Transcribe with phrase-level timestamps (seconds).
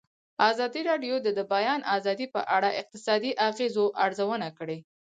[0.49, 4.77] ازادي راډیو د د بیان آزادي په اړه د اقتصادي اغېزو ارزونه کړې.